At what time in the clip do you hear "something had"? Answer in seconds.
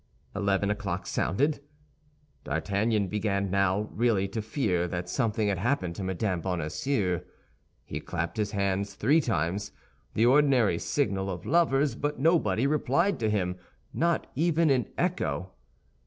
5.07-5.59